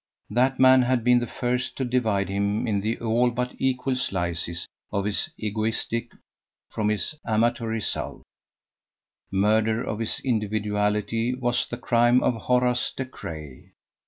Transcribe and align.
That 0.31 0.59
man 0.59 0.81
had 0.81 1.03
been 1.03 1.19
the 1.19 1.27
first 1.27 1.75
to 1.77 1.85
divide 1.85 2.27
him 2.27 2.65
in 2.65 2.81
the 2.81 2.97
all 2.99 3.29
but 3.29 3.53
equal 3.59 3.95
slices 3.95 4.67
of 4.91 5.05
his 5.05 5.29
egoistic 5.37 6.11
from 6.71 6.89
his 6.89 7.13
amatory 7.23 7.81
self: 7.81 8.23
murder 9.29 9.83
of 9.83 9.99
his 9.99 10.19
individuality 10.21 11.35
was 11.35 11.67
the 11.67 11.77
crime 11.77 12.23
of 12.23 12.33
Horace 12.33 12.91
De 12.97 13.05
Craye. 13.05 13.73